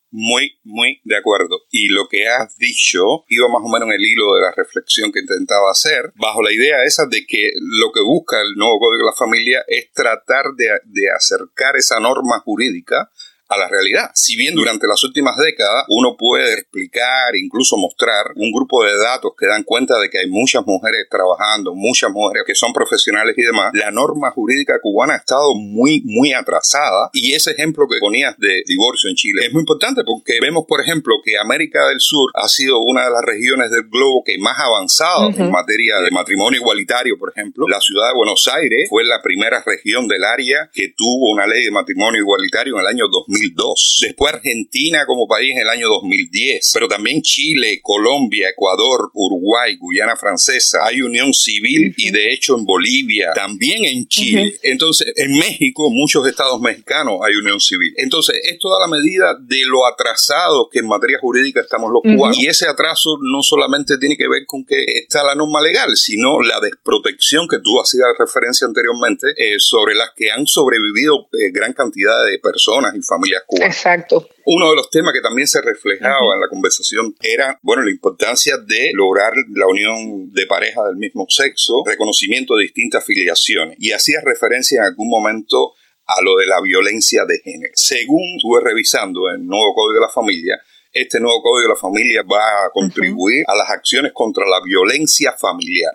[0.09, 1.59] Muy, muy de acuerdo.
[1.69, 5.11] Y lo que has dicho iba más o menos en el hilo de la reflexión
[5.11, 9.03] que intentaba hacer, bajo la idea esa de que lo que busca el nuevo Código
[9.03, 13.11] de la Familia es tratar de, de acercar esa norma jurídica
[13.49, 14.11] a la realidad.
[14.13, 19.31] Si bien durante las últimas décadas uno puede explicar, incluso mostrar un grupo de datos
[19.37, 23.43] que dan cuenta de que hay muchas mujeres trabajando, muchas mujeres que son profesionales y
[23.43, 28.37] demás, la norma jurídica cubana ha estado muy, muy atrasada y ese ejemplo que ponías
[28.37, 32.31] de divorcio en Chile es muy importante porque vemos, por ejemplo, que América del Sur
[32.35, 36.11] ha sido una de las regiones del globo que más ha avanzado en materia de
[36.11, 37.67] matrimonio igualitario, por ejemplo.
[37.67, 41.63] La ciudad de Buenos Aires fue la primera región del área que tuvo una ley
[41.63, 43.99] de matrimonio igualitario en el año 2000 2002.
[44.01, 46.71] Después Argentina como país en el año 2010.
[46.73, 50.79] Pero también Chile, Colombia, Ecuador, Uruguay, Guyana Francesa.
[50.85, 54.57] Hay unión civil y de hecho en Bolivia, también en Chile.
[54.63, 57.93] Entonces, en México, muchos estados mexicanos hay unión civil.
[57.97, 62.37] Entonces, esto da la medida de lo atrasados que en materia jurídica estamos los cubanos.
[62.37, 66.41] Y ese atraso no solamente tiene que ver con que está la norma legal, sino
[66.41, 71.73] la desprotección que tú hacías referencia anteriormente eh, sobre las que han sobrevivido eh, gran
[71.73, 73.26] cantidad de personas y familias
[73.61, 74.27] Exacto.
[74.45, 78.57] Uno de los temas que también se reflejaba en la conversación era, bueno, la importancia
[78.57, 83.75] de lograr la unión de pareja del mismo sexo, reconocimiento de distintas filiaciones.
[83.79, 85.73] Y hacía referencia en algún momento
[86.05, 87.73] a lo de la violencia de género.
[87.75, 90.57] Según estuve revisando el nuevo Código de la Familia,
[90.93, 95.33] este nuevo Código de la Familia va a contribuir a las acciones contra la violencia
[95.33, 95.93] familiar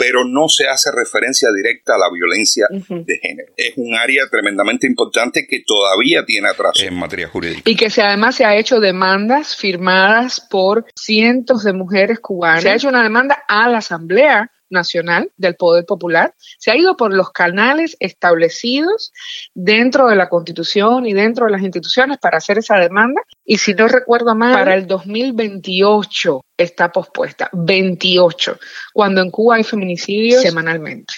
[0.00, 3.52] pero no se hace referencia directa a la violencia de género.
[3.54, 7.70] Es un área tremendamente importante que todavía tiene atraso en materia jurídica.
[7.70, 12.62] Y que se, además se ha hecho demandas firmadas por cientos de mujeres cubanas.
[12.62, 16.96] Se ha hecho una demanda a la Asamblea Nacional del Poder Popular, se ha ido
[16.96, 19.12] por los canales establecidos
[19.54, 23.22] dentro de la Constitución y dentro de las instituciones para hacer esa demanda.
[23.44, 28.58] Y si no recuerdo mal, para el 2028 está pospuesta, 28,
[28.92, 31.14] cuando en Cuba hay feminicidios semanalmente.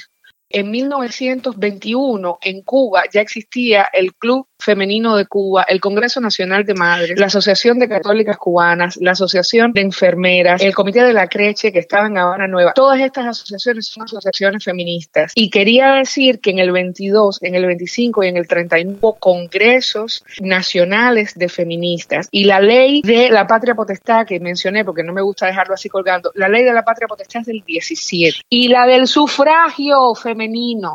[0.52, 6.74] En 1921, en Cuba, ya existía el Club Femenino de Cuba, el Congreso Nacional de
[6.74, 11.72] Madres, la Asociación de Católicas Cubanas, la Asociación de Enfermeras, el Comité de la Creche
[11.72, 12.72] que estaba en Habana Nueva.
[12.74, 15.32] Todas estas asociaciones son asociaciones feministas.
[15.34, 19.14] Y quería decir que en el 22, en el 25 y en el 31 hubo
[19.14, 22.28] congresos nacionales de feministas.
[22.30, 25.88] Y la ley de la patria potestad que mencioné, porque no me gusta dejarlo así
[25.88, 28.42] colgando, la ley de la patria potestad es del 17.
[28.48, 30.41] Y la del sufragio femenino,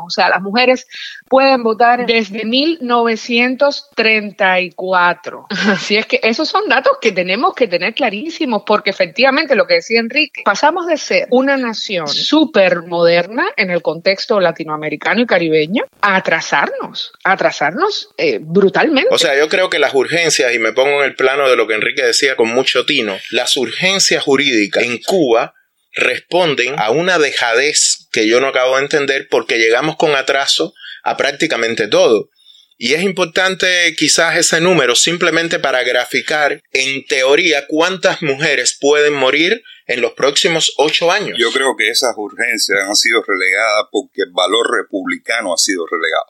[0.04, 0.86] o sea, las mujeres
[1.28, 3.58] pueden votar desde 1900
[3.96, 5.46] 1934.
[5.50, 9.74] Así es que esos son datos que tenemos que tener clarísimos, porque efectivamente lo que
[9.74, 15.84] decía Enrique, pasamos de ser una nación súper moderna en el contexto latinoamericano y caribeño
[16.00, 19.08] a atrasarnos, a atrasarnos eh, brutalmente.
[19.12, 21.66] O sea, yo creo que las urgencias, y me pongo en el plano de lo
[21.66, 25.54] que Enrique decía con mucho tino, las urgencias jurídicas en Cuba
[25.94, 31.16] responden a una dejadez que yo no acabo de entender porque llegamos con atraso a
[31.16, 32.30] prácticamente todo.
[32.76, 39.62] Y es importante quizás ese número simplemente para graficar en teoría cuántas mujeres pueden morir
[39.86, 41.38] en los próximos ocho años.
[41.38, 46.26] Yo creo que esas urgencias han sido relegadas porque el valor republicano ha sido relegado.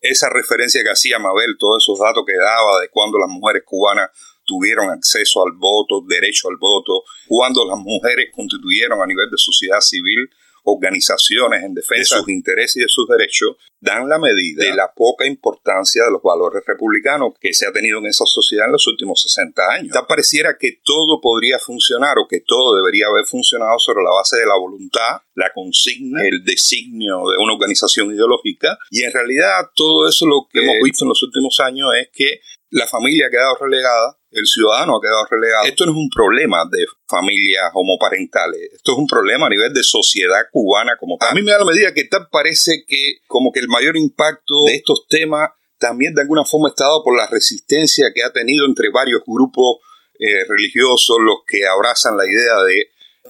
[0.00, 4.10] Esa referencia que hacía Mabel, todos esos datos que daba de cuando las mujeres cubanas
[4.44, 9.80] tuvieron acceso al voto, derecho al voto, cuando las mujeres constituyeron a nivel de sociedad
[9.80, 10.28] civil
[10.64, 14.92] organizaciones en defensa de sus intereses y de sus derechos, dan la medida de la
[14.94, 18.86] poca importancia de los valores republicanos que se ha tenido en esa sociedad en los
[18.86, 19.92] últimos 60 años.
[19.94, 24.36] Ya pareciera que todo podría funcionar o que todo debería haber funcionado sobre la base
[24.36, 30.08] de la voluntad, la consigna, el designio de una organización ideológica y en realidad todo
[30.08, 32.40] eso lo que hemos visto en los últimos años es que
[32.72, 35.64] la familia ha quedado relegada, el ciudadano ha quedado relegado.
[35.66, 39.82] Esto no es un problema de familias homoparentales, esto es un problema a nivel de
[39.82, 41.30] sociedad cubana como tal.
[41.30, 44.64] A mí me da la medida que tal parece que como que el mayor impacto
[44.66, 48.64] de estos temas también de alguna forma está dado por la resistencia que ha tenido
[48.64, 49.80] entre varios grupos
[50.18, 52.80] eh, religiosos, los que abrazan la idea de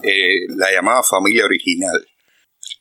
[0.09, 2.07] eh, la llamada familia original.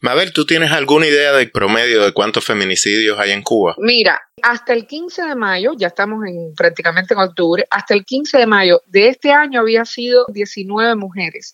[0.01, 3.75] Mabel, ¿tú tienes alguna idea del promedio de cuántos feminicidios hay en Cuba?
[3.77, 8.37] Mira, hasta el 15 de mayo, ya estamos en prácticamente en octubre, hasta el 15
[8.37, 11.53] de mayo de este año había sido 19 mujeres.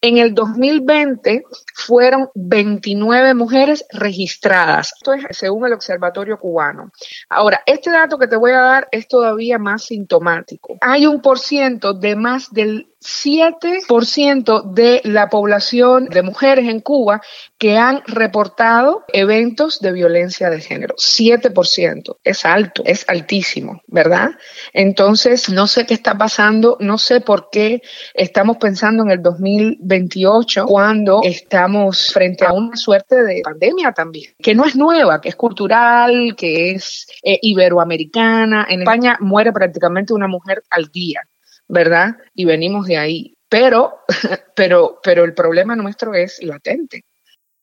[0.00, 1.44] En el 2020
[1.74, 4.92] fueron 29 mujeres registradas.
[4.96, 6.90] Esto es según el Observatorio Cubano.
[7.28, 10.76] Ahora, este dato que te voy a dar es todavía más sintomático.
[10.80, 17.20] Hay un por ciento de más del 7% de la población de mujeres en Cuba
[17.58, 20.96] que han reportado eventos de violencia de género.
[20.96, 22.16] 7%.
[22.26, 24.30] Es alto, es altísimo, ¿verdad?
[24.72, 27.82] Entonces, no sé qué está pasando, no sé por qué
[28.14, 34.54] estamos pensando en el 2028 cuando estamos frente a una suerte de pandemia también, que
[34.54, 38.66] no es nueva, que es cultural, que es eh, iberoamericana.
[38.68, 41.20] En España muere prácticamente una mujer al día.
[41.68, 42.16] ¿verdad?
[42.34, 43.36] Y venimos de ahí.
[43.48, 44.00] Pero,
[44.56, 47.04] pero, pero el problema nuestro es latente.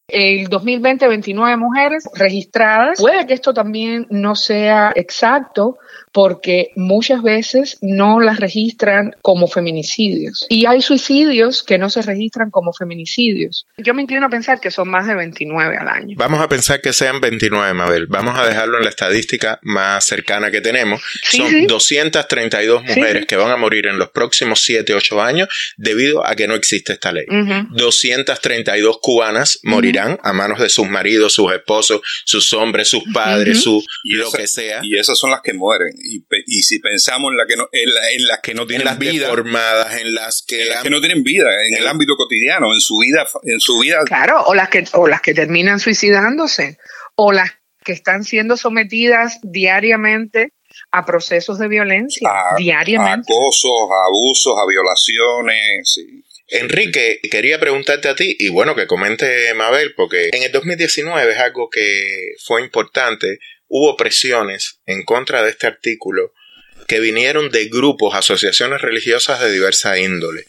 [0.08, 3.00] El 2020, 29 mujeres registradas.
[3.00, 5.78] Puede que esto también no sea exacto,
[6.12, 10.46] porque muchas veces no las registran como feminicidios.
[10.50, 13.66] Y hay suicidios que no se registran como feminicidios.
[13.78, 16.16] Yo me inclino a pensar que son más de 29 al año.
[16.18, 18.08] Vamos a pensar que sean 29, Mabel.
[18.08, 21.02] Vamos a dejarlo en la estadística más cercana que tenemos.
[21.24, 26.36] son 232 mujeres que van a morir en los próximos 7, 8 años debido a
[26.36, 27.26] que no existe esta ley.
[27.72, 33.84] 232 cubanas morirán a manos de sus maridos, sus esposos, sus hombres, sus padres, su
[34.04, 34.80] lo que sea.
[34.84, 36.22] Y esas son las que mueren y,
[36.64, 40.14] si pensamos en, la que no, en, las que no tienen las vida, formadas, en
[40.14, 43.80] las que, que no tienen vida, en el ámbito cotidiano, en su vida, en su
[43.80, 44.00] vida.
[44.06, 46.78] Claro, o las que, o las que terminan suicidándose,
[47.16, 47.52] o las
[47.84, 50.54] que están siendo sometidas diariamente
[50.92, 53.32] a procesos de violencia, diariamente.
[53.32, 56.00] A acosos, a abusos, a violaciones,
[56.54, 61.40] Enrique, quería preguntarte a ti, y bueno, que comente Mabel, porque en el 2019 es
[61.40, 66.32] algo que fue importante, hubo presiones en contra de este artículo
[66.88, 70.46] que vinieron de grupos, asociaciones religiosas de diversa índole.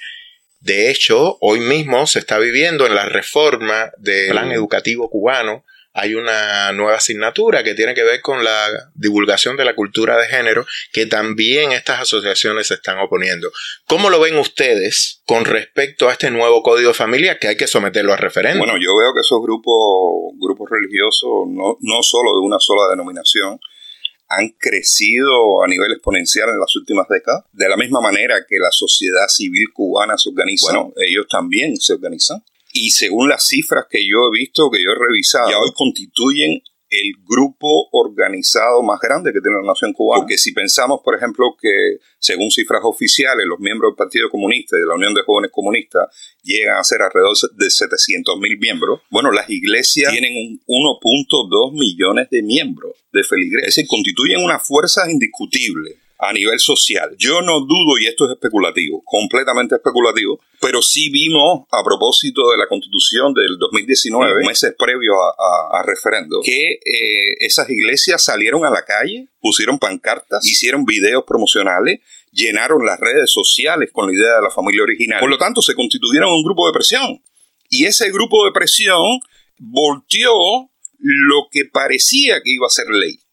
[0.60, 5.64] De hecho, hoy mismo se está viviendo en la reforma del plan educativo cubano
[5.94, 10.26] hay una nueva asignatura que tiene que ver con la divulgación de la cultura de
[10.26, 13.52] género, que también estas asociaciones se están oponiendo.
[13.86, 17.68] ¿Cómo lo ven ustedes con respecto a este nuevo código de familia que hay que
[17.68, 18.66] someterlo a referéndum?
[18.66, 23.60] Bueno, yo veo que esos grupos, grupos religiosos, no, no solo de una sola denominación,
[24.28, 28.72] han crecido a nivel exponencial en las últimas décadas, de la misma manera que la
[28.72, 32.42] sociedad civil cubana se organiza, bueno, ellos también se organizan
[32.74, 35.58] y según las cifras que yo he visto, que yo he revisado, ya.
[35.58, 36.60] hoy constituyen
[36.90, 40.22] el grupo organizado más grande que tiene la nación cubana.
[40.22, 41.70] Porque si pensamos, por ejemplo, que
[42.18, 46.08] según cifras oficiales, los miembros del Partido Comunista y de la Unión de Jóvenes Comunistas
[46.42, 52.42] llegan a ser alrededor de 700 mil miembros, bueno, las iglesias tienen 1.2 millones de
[52.42, 57.14] miembros de feligreses, es decir, constituyen una fuerza indiscutible a nivel social.
[57.18, 62.58] Yo no dudo, y esto es especulativo, completamente especulativo, pero sí vimos a propósito de
[62.58, 68.84] la constitución del 2019, meses previos a, referendo, que eh, esas iglesias salieron a la
[68.84, 72.00] calle, pusieron pancartas, hicieron videos promocionales,
[72.30, 75.20] llenaron las redes sociales con la idea de la familia original.
[75.20, 77.22] Por lo tanto, se constituyeron un grupo de presión.
[77.68, 79.20] Y ese grupo de presión
[79.58, 83.23] volteó lo que parecía que iba a ser ley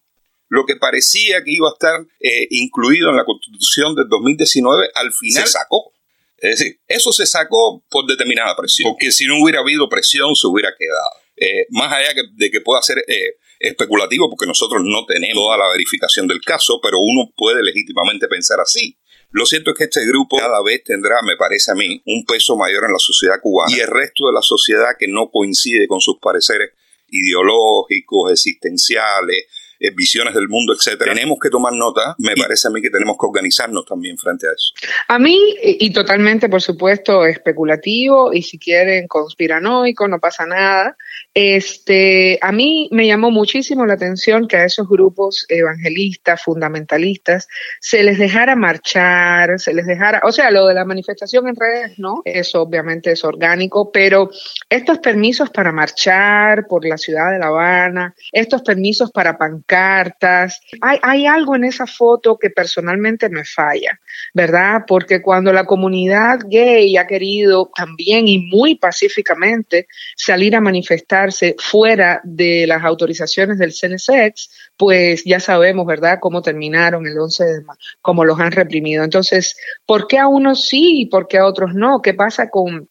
[0.52, 5.14] lo que parecía que iba a estar eh, incluido en la constitución del 2019, al
[5.14, 5.94] final se sacó.
[6.38, 10.48] Es decir, eso se sacó por determinada presión, porque si no hubiera habido presión se
[10.48, 11.10] hubiera quedado.
[11.38, 15.70] Eh, más allá de que pueda ser eh, especulativo, porque nosotros no tenemos toda la
[15.72, 18.98] verificación del caso, pero uno puede legítimamente pensar así.
[19.30, 22.58] Lo cierto es que este grupo cada vez tendrá, me parece a mí, un peso
[22.58, 26.02] mayor en la sociedad cubana y el resto de la sociedad que no coincide con
[26.02, 26.72] sus pareceres
[27.08, 29.46] ideológicos, existenciales,
[29.82, 31.14] eh, visiones del mundo, etcétera.
[31.14, 32.16] Tenemos que tomar nota.
[32.20, 34.74] Me parece a mí que tenemos que organizarnos también frente a eso.
[35.08, 40.96] A mí, y totalmente, por supuesto, especulativo y si quieren conspiranoico, no pasa nada.
[41.34, 47.48] Este, a mí me llamó muchísimo la atención que a esos grupos evangelistas, fundamentalistas,
[47.80, 51.98] se les dejara marchar, se les dejara, o sea, lo de la manifestación en redes,
[51.98, 52.22] ¿no?
[52.26, 54.30] Eso obviamente es orgánico, pero
[54.70, 61.00] estos permisos para marchar por la ciudad de La Habana, estos permisos para pancartas, hay,
[61.02, 64.00] hay algo en esa foto que personalmente me falla,
[64.34, 64.84] ¿verdad?
[64.88, 72.22] Porque cuando la comunidad gay ha querido también y muy pacíficamente salir a manifestarse fuera
[72.24, 77.82] de las autorizaciones del CNSEX, pues ya sabemos, ¿verdad?, cómo terminaron el 11 de marzo,
[78.02, 79.04] cómo los han reprimido.
[79.04, 79.56] Entonces,
[79.86, 82.02] ¿por qué a unos sí y por qué a otros no?
[82.02, 82.91] ¿Qué pasa con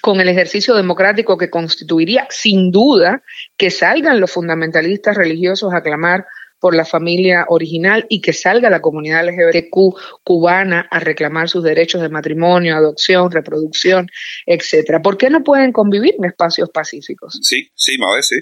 [0.00, 3.22] con el ejercicio democrático que constituiría sin duda
[3.56, 6.26] que salgan los fundamentalistas religiosos a clamar
[6.60, 12.02] por la familia original y que salga la comunidad LGBTQ cubana a reclamar sus derechos
[12.02, 14.08] de matrimonio, adopción, reproducción,
[14.46, 15.00] etcétera.
[15.00, 17.38] ¿Por qué no pueden convivir en espacios pacíficos?
[17.42, 18.36] Sí, sí, Mabel, sí.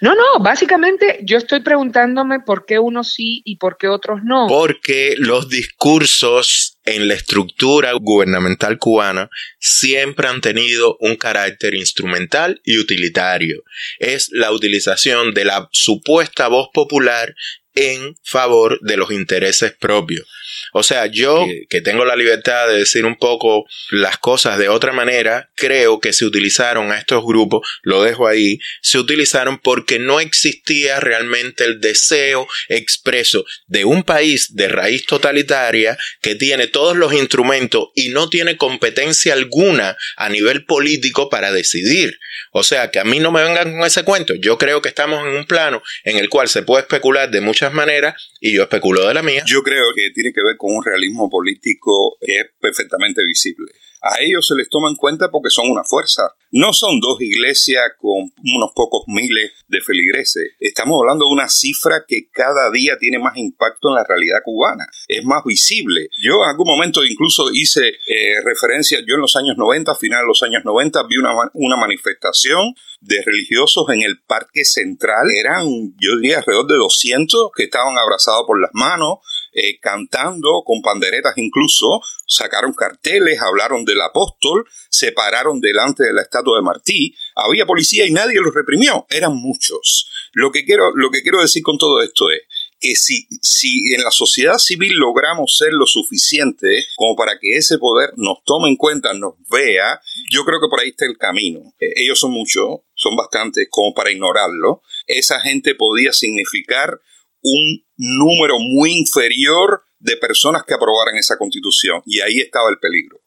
[0.00, 4.48] No, no, básicamente yo estoy preguntándome por qué unos sí y por qué otros no.
[4.48, 12.78] Porque los discursos en la estructura gubernamental cubana siempre han tenido un carácter instrumental y
[12.78, 13.62] utilitario.
[13.98, 17.34] Es la utilización de la supuesta voz popular
[17.74, 20.26] en favor de los intereses propios.
[20.72, 24.92] O sea, yo que, tengo la libertad de decir un poco las cosas de otra
[24.92, 30.20] manera, creo que se utilizaron a estos grupos, lo dejo ahí, se utilizaron porque no
[30.20, 37.12] existía realmente el deseo expreso de un país de raíz totalitaria que tiene todos los
[37.12, 42.18] instrumentos y no tiene competencia alguna a nivel político para decidir.
[42.52, 44.34] O sea, que a mí no me vengan con ese cuento.
[44.34, 47.59] Yo creo que estamos en un plano en el cual se puede especular de muchas
[47.72, 49.42] maneras y yo especulo de la mía.
[49.46, 53.72] Yo creo que tiene que ver con un realismo político que es perfectamente visible.
[54.02, 56.22] A ellos se les toma en cuenta porque son una fuerza.
[56.52, 60.52] No son dos iglesias con unos pocos miles de feligreses.
[60.58, 64.86] Estamos hablando de una cifra que cada día tiene más impacto en la realidad cubana.
[65.06, 66.08] Es más visible.
[66.20, 70.26] Yo en algún momento incluso hice eh, referencia, yo en los años 90, a de
[70.26, 75.30] los años 90, vi una, una manifestación de religiosos en el Parque Central.
[75.30, 75.66] Eran,
[75.98, 79.18] yo diría, alrededor de 200 que estaban abrazados por las manos,
[79.52, 86.22] eh, cantando con panderetas incluso, sacaron carteles, hablaron del apóstol, se pararon delante de la
[86.22, 90.08] estatua de Martí, había policía y nadie los reprimió, eran muchos.
[90.32, 92.42] Lo que quiero, lo que quiero decir con todo esto es
[92.80, 97.78] que si, si en la sociedad civil logramos ser lo suficiente como para que ese
[97.78, 101.74] poder nos tome en cuenta, nos vea, yo creo que por ahí está el camino.
[101.78, 104.82] Eh, ellos son muchos, son bastantes como para ignorarlo.
[105.06, 107.00] Esa gente podía significar
[107.42, 112.02] un número muy inferior de personas que aprobaran esa constitución.
[112.06, 113.20] Y ahí estaba el peligro,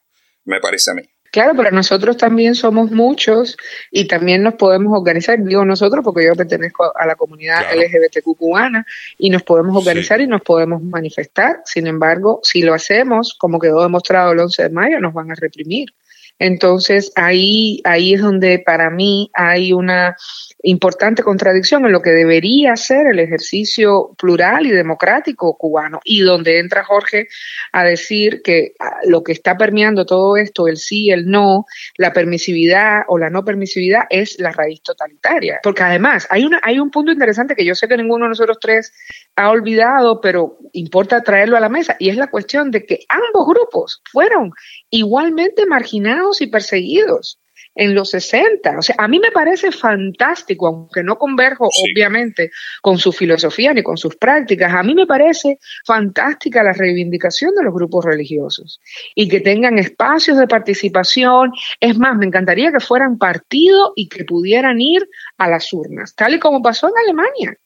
[0.46, 1.04] me parece a mí.
[1.34, 3.58] Claro, pero nosotros también somos muchos
[3.90, 8.86] y también nos podemos organizar, digo nosotros porque yo pertenezco a la comunidad LGBTQ cubana
[9.18, 11.62] y nos podemos organizar y nos podemos manifestar.
[11.66, 15.36] Sin embargo, si lo hacemos, como quedó demostrado el 11 de mayo, nos van a
[15.36, 15.96] reprimir.
[16.40, 20.16] Entonces ahí, ahí es donde para mí hay una
[20.64, 26.60] importante contradicción en lo que debería ser el ejercicio plural y democrático cubano y donde
[26.60, 27.28] entra Jorge
[27.72, 31.66] a decir que ah, lo que está permeando todo esto, el sí, el no,
[31.98, 35.60] la permisividad o la no permisividad es la raíz totalitaria.
[35.62, 38.58] Porque además hay, una, hay un punto interesante que yo sé que ninguno de nosotros
[38.60, 38.94] tres
[39.36, 43.48] ha olvidado, pero importa traerlo a la mesa y es la cuestión de que ambos
[43.48, 44.52] grupos fueron
[44.90, 47.40] igualmente marginados y perseguidos
[47.76, 48.78] en los 60.
[48.78, 53.84] O sea, a mí me parece fantástico, aunque no converjo obviamente con su filosofía ni
[53.84, 58.80] con sus prácticas, a mí me parece fantástica la reivindicación de los grupos religiosos
[59.16, 61.52] y que tengan espacios de participación.
[61.80, 65.08] Es más, me encantaría que fueran partido y que pudieran ir
[65.38, 67.58] a las urnas, tal y como pasó en Alemania.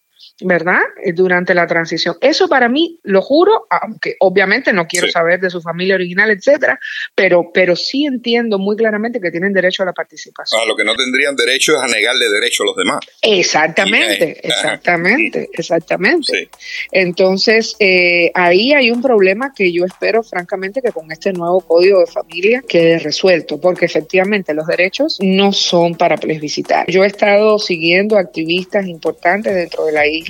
[0.41, 0.81] ¿Verdad?
[1.03, 2.15] Eh, durante la transición.
[2.21, 6.79] Eso para mí, lo juro, aunque obviamente no quiero saber de su familia original, etcétera,
[7.15, 10.61] pero, pero sí entiendo muy claramente que tienen derecho a la participación.
[10.61, 12.99] A lo que no tendrían derecho es a negarle derecho a los demás.
[13.21, 16.49] Exactamente, exactamente, exactamente.
[16.91, 21.99] Entonces, eh, ahí hay un problema que yo espero, francamente, que con este nuevo código
[21.99, 26.85] de familia quede resuelto, porque efectivamente los derechos no son para plebiscitar.
[26.89, 30.26] Yo he estado siguiendo activistas importantes dentro de la isla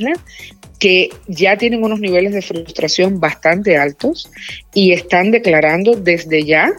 [0.80, 4.30] que ya tienen unos niveles de frustración bastante altos
[4.74, 6.72] y están declarando desde ya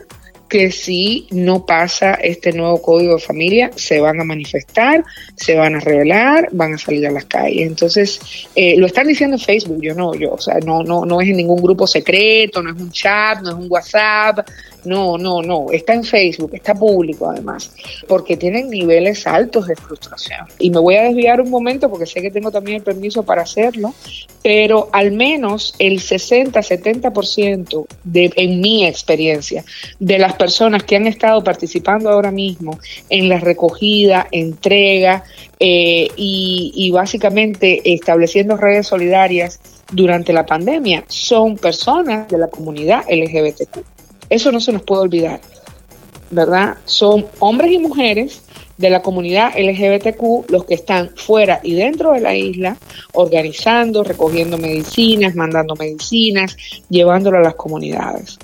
[0.49, 5.05] que si no pasa este nuevo código de familia, se van a manifestar,
[5.37, 7.67] se van a revelar, van a salir a las calles.
[7.67, 11.21] Entonces, eh, lo están diciendo en Facebook, yo no, yo, o sea, no, no, no
[11.21, 14.49] es en ningún grupo secreto, no es un chat, no es un WhatsApp,
[14.85, 17.73] no, no, no, está en Facebook, está público además,
[18.07, 20.47] porque tienen niveles altos de frustración.
[20.59, 23.43] Y me voy a desviar un momento porque sé que tengo también el permiso para
[23.43, 23.95] hacerlo,
[24.43, 29.65] pero al menos el 60-70% de, en mi experiencia,
[29.99, 32.79] de las personas que han estado participando ahora mismo
[33.11, 35.25] en la recogida, entrega
[35.59, 39.61] eh, y, y básicamente estableciendo redes solidarias
[39.91, 43.98] durante la pandemia son personas de la comunidad LGBTQ.
[44.31, 45.41] Eso no se nos puede olvidar,
[46.31, 46.77] ¿verdad?
[46.85, 48.43] Son hombres y mujeres
[48.77, 52.77] de la comunidad LGBTQ los que están fuera y dentro de la isla
[53.13, 56.57] organizando, recogiendo medicinas, mandando medicinas,
[56.89, 58.39] llevándolo a las comunidades.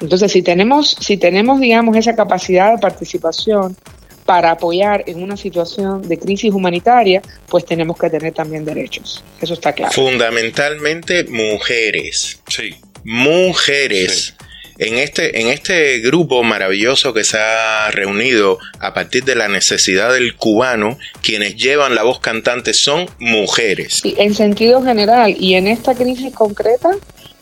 [0.00, 3.76] Entonces, si tenemos, si tenemos, digamos, esa capacidad de participación
[4.24, 9.24] para apoyar en una situación de crisis humanitaria, pues tenemos que tener también derechos.
[9.40, 9.92] Eso está claro.
[9.92, 12.40] Fundamentalmente mujeres.
[12.48, 12.76] Sí.
[13.02, 14.34] Mujeres.
[14.38, 14.46] Sí.
[14.80, 20.10] En este, en este grupo maravilloso que se ha reunido a partir de la necesidad
[20.10, 24.00] del cubano, quienes llevan la voz cantante son mujeres.
[24.02, 26.92] Sí, en sentido general y en esta crisis concreta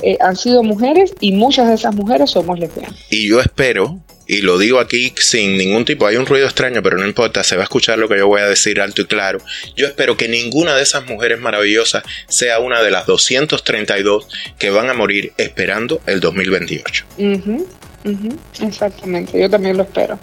[0.02, 2.98] eh, han sido mujeres y muchas de esas mujeres somos lesbianas.
[3.08, 6.96] Y yo espero, y lo digo aquí sin ningún tipo, hay un ruido extraño, pero
[6.98, 9.40] no importa, se va a escuchar lo que yo voy a decir alto y claro.
[9.74, 14.88] Yo espero que ninguna de esas mujeres maravillosas sea una de las 232 que van
[14.90, 17.04] a morir esperando el 2028.
[17.18, 17.66] Ujú,
[18.04, 20.18] ujú, exactamente, yo también lo espero.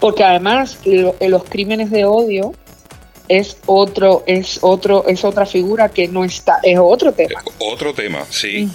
[0.00, 2.54] Porque además lo- eh, los crímenes de odio
[3.28, 7.42] es otro, es otro, es otra figura que no está, es otro tema.
[7.58, 8.68] Otro tema, sí.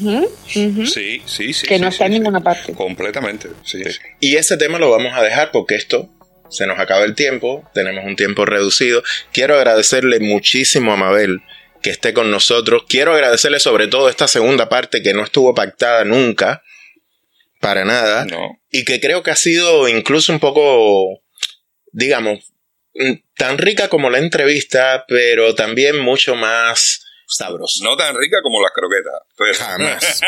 [0.48, 1.68] Sí, sí, sí.
[1.68, 2.20] que sí, no está sí, en sí.
[2.20, 2.74] ninguna parte.
[2.74, 3.84] Completamente, sí.
[3.84, 4.00] sí.
[4.20, 6.10] Y ese tema lo vamos a dejar porque esto
[6.50, 9.02] se nos acaba el tiempo, tenemos un tiempo reducido.
[9.32, 11.42] Quiero agradecerle muchísimo a Mabel
[11.82, 12.84] que esté con nosotros.
[12.88, 16.62] Quiero agradecerle sobre todo esta segunda parte que no estuvo pactada nunca,
[17.60, 18.60] para nada, No.
[18.72, 21.22] y que creo que ha sido incluso un poco,
[21.92, 22.53] digamos,
[23.36, 27.84] tan rica como la entrevista, pero también mucho más sabrosa.
[27.84, 30.22] No tan rica como las croquetas, pero Jamás.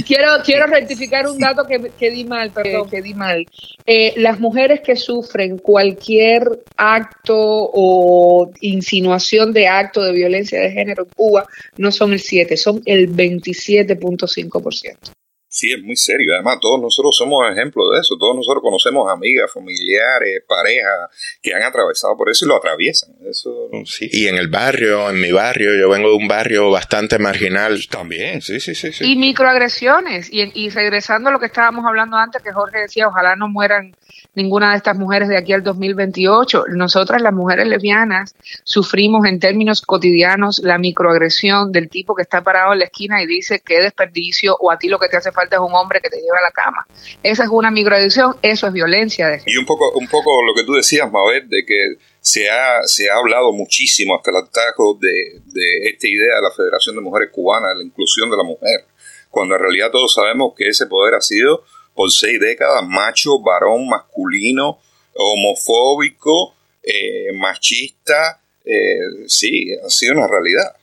[0.06, 3.46] quiero, quiero rectificar un dato que, que di mal, perdón, que di mal.
[3.86, 6.42] Eh, las mujeres que sufren cualquier
[6.76, 11.46] acto o insinuación de acto de violencia de género en Cuba
[11.76, 15.12] no son el 7, son el 27.5%.
[15.52, 16.32] Sí, es muy serio.
[16.32, 18.16] Además, todos nosotros somos ejemplos de eso.
[18.16, 21.10] Todos nosotros conocemos amigas, familiares, parejas
[21.42, 23.16] que han atravesado por eso y lo atraviesan.
[23.28, 24.08] Eso sí.
[24.12, 27.80] Y en el barrio, en mi barrio, yo vengo de un barrio bastante marginal.
[27.90, 28.92] También, sí, sí, sí.
[28.92, 29.04] sí.
[29.04, 30.32] Y microagresiones.
[30.32, 33.96] Y, y regresando a lo que estábamos hablando antes, que Jorge decía, ojalá no mueran
[34.36, 36.66] ninguna de estas mujeres de aquí al 2028.
[36.76, 42.72] Nosotras, las mujeres lesbianas, sufrimos en términos cotidianos la microagresión del tipo que está parado
[42.72, 45.39] en la esquina y dice qué desperdicio o a ti lo que te hace falta
[45.50, 46.86] es un hombre que te lleve a la cama.
[47.22, 49.40] Esa es una microagresión, eso es violencia.
[49.46, 53.10] Y un poco, un poco lo que tú decías, Mabel, de que se ha, se
[53.10, 57.30] ha hablado muchísimo hasta el atajo de, de esta idea de la Federación de Mujeres
[57.32, 58.84] Cubanas, de la inclusión de la mujer,
[59.30, 61.64] cuando en realidad todos sabemos que ese poder ha sido
[61.94, 64.78] por seis décadas macho, varón, masculino,
[65.14, 70.76] homofóbico, eh, machista, eh, sí, ha sido una realidad.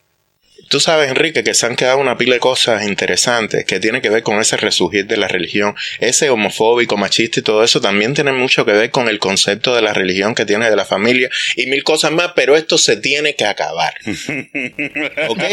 [0.69, 4.09] Tú sabes, Enrique, que se han quedado una pila de cosas interesantes que tienen que
[4.09, 5.75] ver con ese resurgir de la religión.
[5.99, 9.81] Ese homofóbico, machista y todo eso también tiene mucho que ver con el concepto de
[9.81, 13.35] la religión que tiene de la familia y mil cosas más, pero esto se tiene
[13.35, 13.93] que acabar.
[15.29, 15.43] ¿Ok?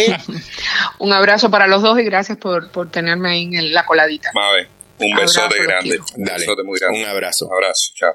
[0.99, 4.31] Un abrazo para los dos y gracias por, por tenerme ahí en el- la coladita.
[4.35, 5.99] Mabel, un besote grande.
[6.17, 7.01] Un Dale, besote muy grande.
[7.01, 7.47] un abrazo.
[7.47, 8.15] Un abrazo, chao.